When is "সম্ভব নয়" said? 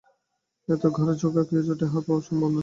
2.27-2.59